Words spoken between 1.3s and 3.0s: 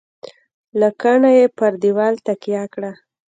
یې پر دېوال تکیه کړه.